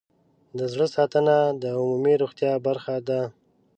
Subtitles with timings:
[0.57, 3.21] د زړه ساتنه د عمومي روغتیا برخه ده.